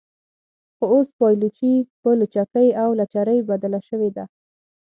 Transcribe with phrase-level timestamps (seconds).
[0.75, 4.25] خو اوس پایلوچي په لچکۍ او لچرۍ بدله شوې ده.